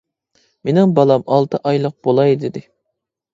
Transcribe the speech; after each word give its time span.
مېنىڭ 0.69 0.95
بالام 0.99 1.25
ئالتە 1.35 1.59
ئايلىق 1.73 1.95
بولاي 2.09 2.35
دېدى. 2.45 2.65